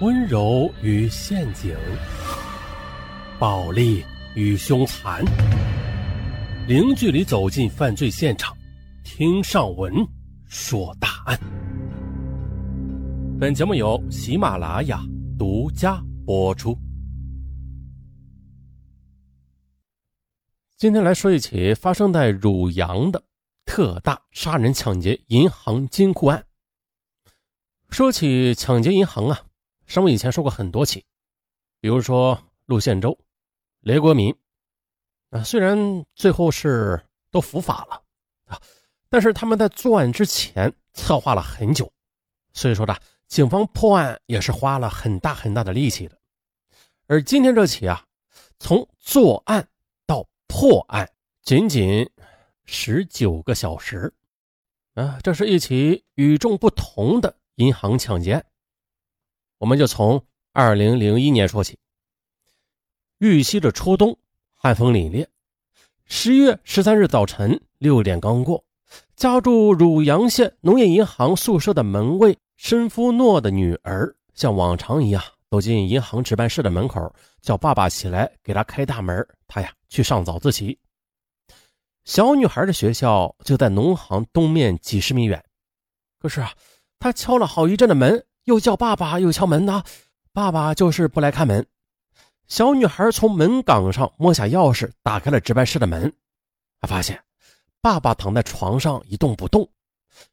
[0.00, 1.76] 温柔与陷阱，
[3.38, 4.02] 暴力
[4.34, 5.22] 与凶残，
[6.66, 8.56] 零距离走进犯罪现场，
[9.04, 9.92] 听上文
[10.46, 11.38] 说大案。
[13.38, 15.02] 本节目由喜马拉雅
[15.38, 16.74] 独家播出。
[20.78, 23.22] 今天来说一起发生在汝阳的
[23.66, 26.42] 特大杀人抢劫银行金库案。
[27.90, 29.38] 说起抢劫银行啊。
[29.90, 31.04] 上文以前说过很多起，
[31.80, 33.18] 比如说陆宪洲、
[33.80, 34.32] 雷国民，
[35.30, 38.00] 啊，虽然最后是都伏法了
[38.44, 38.62] 啊，
[39.08, 41.92] 但是他们在作案之前策划了很久，
[42.52, 42.94] 所以说呢，
[43.26, 46.16] 警方破案也是花了很大很大的力气的。
[47.08, 48.06] 而今天这起啊，
[48.60, 49.68] 从作案
[50.06, 51.10] 到破案
[51.42, 52.08] 仅仅
[52.64, 54.14] 十九个小时，
[54.94, 58.46] 啊，这是一起与众不同的银行抢劫案。
[59.60, 60.24] 我们就从
[60.54, 61.78] 二零零一年说起。
[63.18, 64.16] 玉溪的初冬，
[64.54, 65.26] 寒风凛冽。
[66.06, 68.64] 十月十三日早晨六点刚过，
[69.16, 79.28] 家住汝阳县农业银行宿舍的门卫申夫诺的女儿，像往常一样走进银行值班室的门口，叫爸爸起来给她开大门。
[79.46, 80.78] 她呀去上早自习。
[82.06, 85.44] 小女孩的学校就在农行东面几十米远。
[86.18, 86.50] 可是啊，
[86.98, 88.24] 她敲了好一阵的门。
[88.50, 89.84] 又叫爸爸，又敲门呢，
[90.32, 91.64] 爸爸就是不来开门。
[92.48, 96.12] 小女孩从门岗上摸下钥匙，打开了值班室的门。
[96.80, 97.22] 她发现
[97.80, 99.70] 爸爸躺在床上一动不动，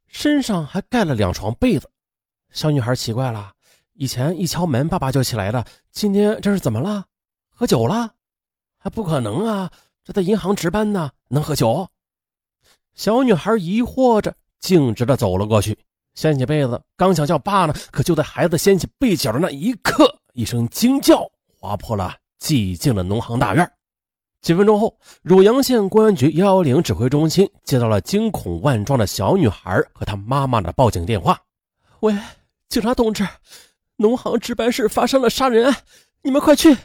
[0.08, 1.88] 身上还盖了两床被子。
[2.50, 3.54] 小女孩奇怪了：
[3.94, 7.06] 以前一敲门爸爸就起来的，今天这是怎么了？
[7.52, 8.16] 喝酒了？
[8.80, 9.72] 还不可能啊！
[10.04, 11.88] 这在银行值班呢，能喝酒？
[12.96, 15.78] 小女孩疑惑着，径直的走了过去。
[16.18, 21.24] 掀起被子，刚想叫爸呢，可就在孩子掀起被角的那一刻，一声惊叫
[21.60, 23.72] 划破了寂静的农行大院。
[24.42, 31.40] 几分钟后，汝阳县公安局幺幺零指挥中心接到了惊恐万状的小女孩和她妈妈的报警电话
[32.02, 32.18] ：“喂，
[32.68, 33.24] 警察同志，
[33.98, 35.76] 农行值班室发生了杀人案，
[36.24, 36.76] 你们快去！”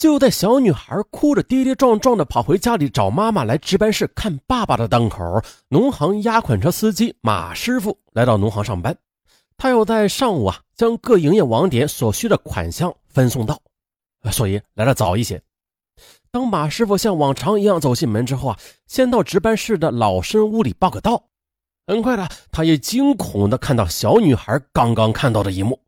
[0.00, 8.96] 就在小女孩哭着跌跌撞撞的跑回家里找妈妈来值班室看爸爸的当口，农行押款车司机马师傅来到农行上班，
[9.58, 13.60] 他要在上午啊将各营业网点所需的款项分送到，
[14.32, 15.42] 所以来的早一些。
[16.30, 21.24] 当马师傅像往常一样走进门之后啊，先到值班室的老身屋里报个到。
[21.86, 25.78] 很快的，他也惊恐的看到小女孩刚刚看到的一幕，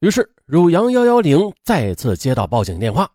[0.00, 3.10] 于是汝阳幺幺零再次接到报警电话。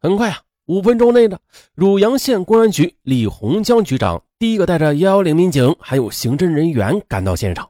[0.00, 1.36] 很快啊，五分钟内呢
[1.74, 7.68] 汝阳县公安局李洪江局长第一个带着幺幺零民警还有刑侦人员赶到现场。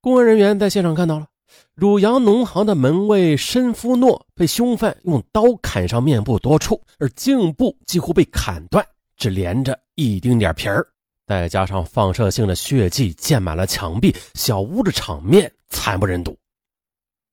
[0.00, 1.26] 公安人员在现场看到了
[1.74, 8.82] 汝阳农行的门卫申夫诺被凶犯用刀砍伤面部多处，而颈部几乎被砍断，
[9.18, 10.86] 只连着一丁点皮儿，
[11.26, 16.34] 再加上放射性的血迹溅满了墙壁，小屋的场面惨不忍睹。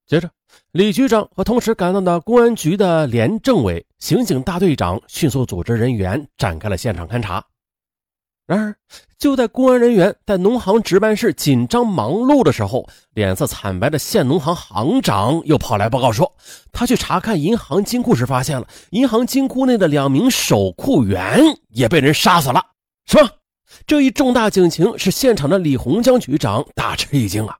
[0.09, 0.27] 接着，
[0.71, 7.45] 李局长和同时赶到的公安局的连政委、刑警大队长迅速组织人员展开了现场勘查。
[8.47, 8.75] 然而，
[9.19, 16.35] 就在公安人员在农行值班室紧张忙碌的时候，脸色惨白的县农行行长又跑来报告说，
[16.71, 22.65] 他去查看银行金库时，发现了银行金库内的两名守库员也被人杀死了。
[23.05, 23.29] 什么？
[23.85, 27.55] 这一重大警情使现场的李洪江局长大吃一惊啊！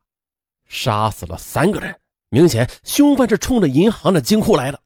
[0.67, 1.95] 杀死了三个人。
[2.29, 4.79] 明显，凶犯是冲着银行的金库来的。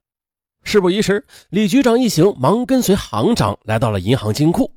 [0.63, 4.71] 事不宜迟，李局长一行忙跟随行长来到了银行金库。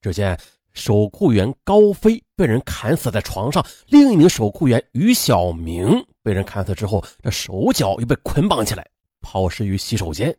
[0.00, 0.38] 只见
[0.72, 8.86] 守库员高飞被人砍死在床上，另一名守库员于小明被人砍死之后，这手脚又被捆绑起来，
[9.20, 10.34] 抛尸于洗手间。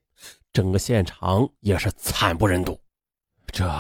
[0.52, 2.80] 整个现场也是惨不忍睹。
[3.52, 3.72] 这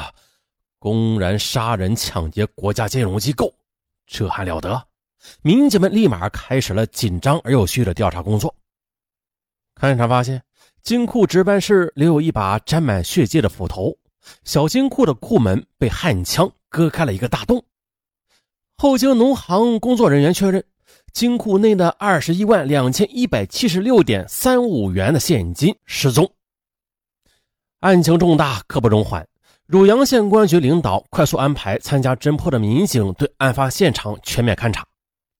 [0.77, 3.51] 公然杀人抢劫国家金融机构，
[4.05, 4.86] 这还了得？
[5.41, 8.53] 民警们立马开始了紧张而有序的调查工作。
[9.79, 10.41] 勘查发现，
[10.81, 13.95] 金库值班室留有一把沾满血迹的斧头，
[14.43, 17.63] 小金库的库门被焊枪割开了一个大洞。
[18.77, 20.63] 后经农行工作人员确认，
[21.11, 26.31] 金库内的二十一万两千一百七十六点三五元的现金失踪。
[27.79, 29.27] 案情重大，刻不容缓。
[29.65, 34.85] 汝阳县公安局领导快速安排参加侦破的民警对案发现场全面勘查。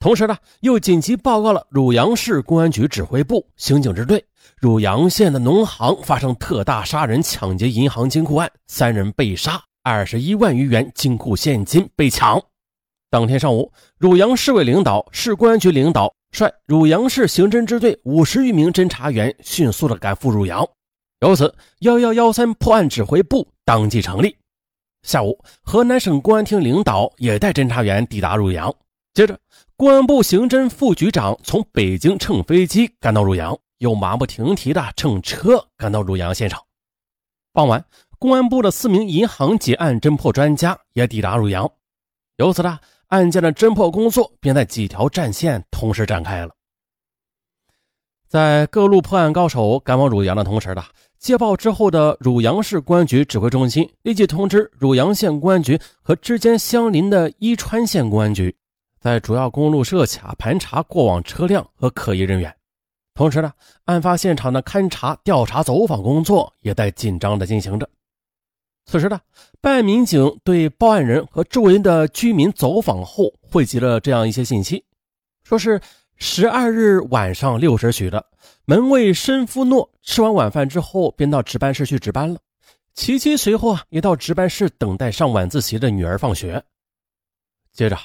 [0.08, 4.24] 同时呢，又紧急报告了汝阳市公安局指挥部刑警支队，
[4.56, 12.42] 汝阳县的农行发生特大杀人抢劫银行金库案，三人被杀，二十一万余元金库现金被抢。
[13.10, 20.66] 当天上午，汝阳市委领导、市公安局领导率汝阳市刑侦支队五十余名侦查员迅速的赶赴汝阳，
[21.20, 24.38] 由此幺幺幺三破案指挥部当即成立。
[25.02, 28.74] 下午，河南省公安厅领导也带侦查员抵达汝阳。
[29.14, 29.36] 接着，
[29.80, 36.60] 公安部刑侦副局长从北京乘飞机赶到汝阳，又马不停蹄的乘车赶到汝阳现场。
[37.54, 37.86] 傍晚，
[38.18, 41.70] 公安部的四名银行劫案侦破专家也抵达汝阳，
[42.38, 42.80] 由此呢，
[43.10, 46.56] 案件的侦破工作便在几条战线同时展开了。
[48.28, 50.84] 在各路破案高手赶往汝阳的同时呢。
[51.20, 58.56] 接报之后的汝阳市公安局指挥中心立即通知汝阳县公安局和之间相邻的伊川县公安局，
[59.08, 62.54] 在主要公路设卡盘查过往车辆和可疑人员。
[63.14, 63.54] 同时呢，
[63.86, 67.90] 案发现场的勘查、调查、走访工作也在紧张的进行着。
[68.86, 69.20] 此时呢，
[69.62, 74.84] 办案民警对报案人和周围的居民走访后，汇集了这样一些信息，
[75.44, 75.80] 说是。
[76.20, 78.26] 十二日晚上六时许的，
[78.66, 82.40] 门卫申夫诺吃完晚饭之后，便到值班室去值班了。
[82.96, 86.64] 琪琪随后啊，也到值班室等待上晚自习的女儿放学。
[87.72, 87.96] 接着，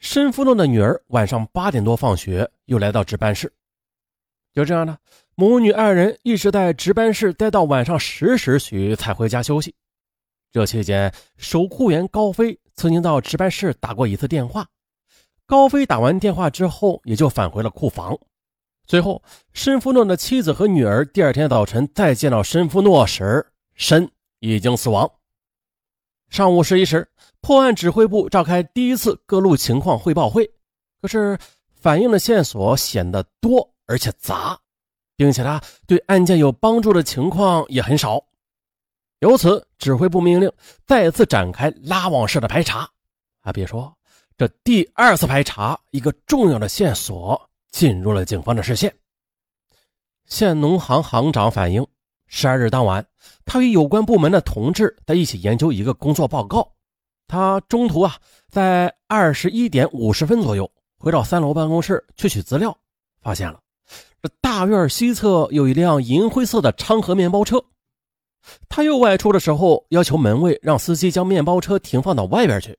[0.00, 3.52] 申夫诺的女儿晚上八点多放学，又来到值班室。
[4.52, 4.96] 就这样呢，
[5.34, 9.74] 母女二人一直在值班室待到晚上十时许才回家休息。
[10.50, 14.66] 这期间，守库员高飞曾经到值班室打过一次电话。
[15.44, 18.18] 高飞打完电话之后，也就返回了库房。
[18.86, 25.08] 随后，申夫诺的妻子和女儿第二天早晨再见到申夫诺时，申已经死亡。
[26.30, 27.06] 上午十一时，
[27.40, 30.50] 破案指挥部召开第一次各路情况汇报会，
[31.00, 31.38] 可是
[31.74, 34.58] 反映的线索显得多而且杂，
[35.16, 38.22] 并且他对案件有帮助的情况也很少。
[39.20, 40.50] 由此，指挥部命令
[40.86, 42.88] 再次展开拉网式的排查。
[43.40, 43.94] 啊，别说。
[44.36, 48.94] 这第二次排查，一个重要的线索进入了警方的视线。
[50.24, 51.86] 县农行行长反映，
[52.26, 53.06] 十二日当晚，
[53.44, 56.72] 他与有关部门的同志在一起研究一个工作报告。
[57.30, 58.16] 他中途啊，
[58.48, 60.68] 在二十一点五十分左右
[60.98, 62.76] 回到三楼办公室去取资料，
[63.22, 63.60] 发现了
[64.20, 67.64] 这大院西侧有一辆银灰色的昌河面包车。
[68.68, 72.76] 他又外出的时候，要求门卫让司机将面包车停放到外边去。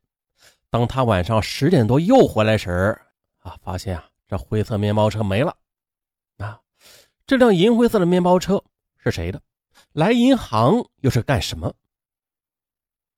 [0.69, 2.99] 当他晚上十点多又回来时，
[3.39, 5.55] 啊，发现啊，这灰色面包车没了。
[6.39, 6.59] 啊，
[7.25, 8.61] 这辆银灰色的面包车
[9.01, 9.41] 是谁的？
[9.93, 11.71] 来银行又是干什么？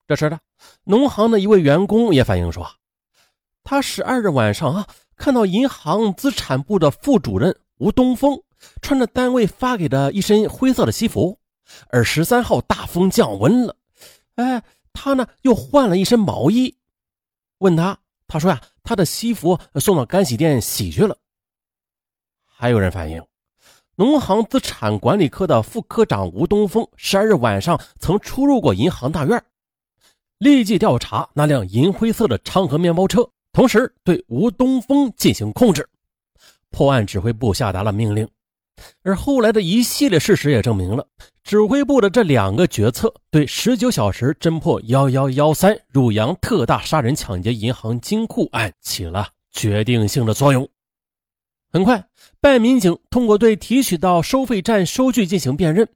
[0.07, 0.39] 这时的
[0.83, 2.67] 农行的一位员工也反映说，
[3.63, 8.41] 他十二日晚上啊，看到银行资产部的副主任吴东风
[8.81, 11.39] 穿着单位发给的一身灰色的西服，
[11.89, 13.75] 而十三号大风降温了，
[14.35, 14.61] 哎，
[14.91, 16.77] 他呢又换了一身毛衣。
[17.59, 17.97] 问他，
[18.27, 21.17] 他说呀，他的西服送到干洗店洗去了。
[22.43, 23.25] 还有人反映，
[23.95, 29.41] 农行资产管理科的副科长吴东风十二日晚上曾出入过银行大院，
[30.43, 35.87] 立即调查那辆银灰色的昌河面包车，同时对吴东风进行控制。
[36.69, 38.27] 破案指挥部下达了命令。
[39.03, 41.07] 而后来的一系列事实也证明了，
[41.43, 50.67] 指挥部的这两个决策对十九小时侦破幺幺幺三汝阳特大杀人抢劫银行金库案起了决定性的作用。
[51.71, 52.05] 很快，
[52.41, 55.87] 办案民警通过对提取到收费站收据进行辨认，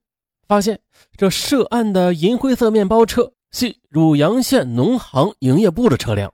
[0.48, 0.80] 发现
[1.18, 6.34] 这涉案的银灰色面包车系汝阳县农行营业部的车辆。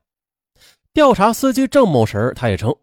[0.94, 2.76] 调查司机郑某时，他也称，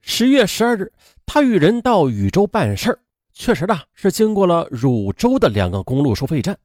[0.00, 0.92] 十月十二日。
[1.26, 2.98] 他与人到禹州办事，
[3.32, 6.58] 确实的是经过了汝州的两个公路收费站，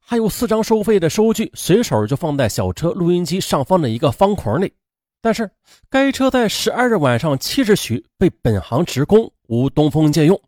[0.00, 4.72] 还有四张收费的收据，随手就放在小车录音机上方的一个方框里。
[5.20, 5.50] 但是，
[5.90, 10.40] 该车在十二日晚上七时许被本行职工吴东风借用。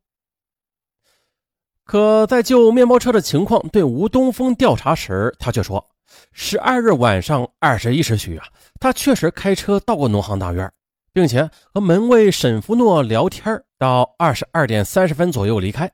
[1.85, 5.85] 可在就面包车的情况对吴东风调查时，他却说，
[6.33, 8.47] 十二日晚上二十一时许啊，
[8.79, 10.71] 他确实开车到过农行大院。
[11.13, 15.91] 并且和门卫沈福诺聊天，到二十二点三十分左右离开。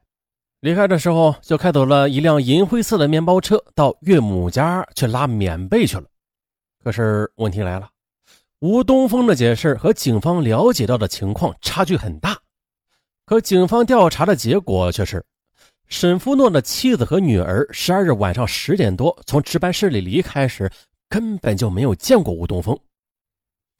[0.60, 6.04] 离开的时候就开走了一辆银灰色的面包车，到岳母家去拉棉被去了。
[6.84, 7.88] 可是问题来了，
[8.60, 12.36] 吴东风的解释和警方了解到的情况差距很大。
[13.24, 15.24] 可警方调查的结果却是，
[15.88, 20.70] 沈福诺的妻子和女儿十二日晚上十点多从值班室里离开时，
[21.08, 22.78] 根本就没有见过吴东风。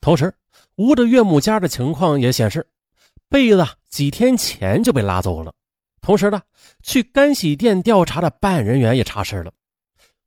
[0.01, 0.33] 同时，
[0.77, 2.67] 吴的岳母家的情况也显示，
[3.29, 5.53] 被子几天前就被拉走了。
[6.01, 6.41] 同时呢，
[6.83, 9.53] 去干洗店调查的办案人员也查实了，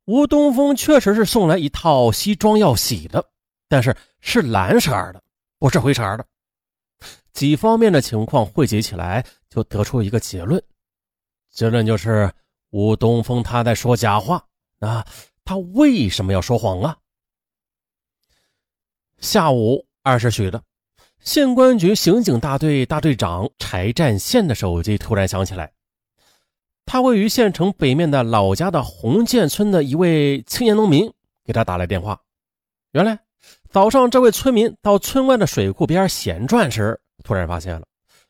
[0.03, 3.24] 吴东风确实是送来一套西装要洗的，
[3.69, 5.24] 但是是蓝色的，
[5.57, 6.25] 不是灰色的。
[7.31, 10.62] 几方面的情况汇集起来，就得出一个结论。
[11.51, 12.32] 结论就是
[12.70, 14.46] 吴东风他在说假话。
[14.79, 15.06] 那
[15.44, 16.98] 他为什么要说谎啊？
[19.20, 20.63] 下午二时许的，
[21.20, 25.74] 县公安局刑警大队大队长柴占宪的手机突然响起来。
[26.86, 31.12] 他位于县城北面的老家的红建村的一位青年农民
[31.44, 32.22] 给他打来电话。
[32.91, 33.20] 原来
[33.70, 37.86] 早上这位村民到村外的水库边闲转时，突然发现了，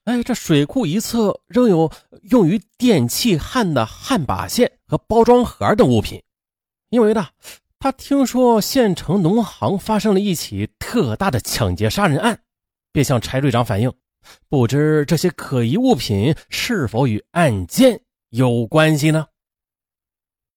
[0.10, 1.92] 哎，这水库一侧仍有
[2.32, 6.20] 用于电气焊的焊把线和包装盒等物品。
[6.90, 7.28] 因为呢，
[7.78, 12.40] 他听说县城农行发生了一起特大的抢劫杀人案，
[12.92, 13.94] 便向柴队长反映，
[14.50, 18.02] 不知这些可疑物品是否与案件
[18.32, 19.28] 有关系呢？